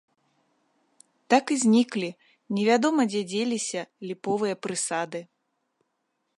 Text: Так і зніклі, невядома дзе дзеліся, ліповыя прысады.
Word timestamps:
Так 1.33 1.45
і 1.55 1.57
зніклі, 1.63 2.09
невядома 2.59 3.01
дзе 3.11 3.21
дзеліся, 3.31 3.81
ліповыя 4.09 4.55
прысады. 4.67 5.25